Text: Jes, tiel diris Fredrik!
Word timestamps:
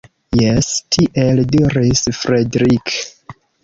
Jes, 0.37 0.69
tiel 0.95 1.43
diris 1.53 2.05
Fredrik! 2.25 3.01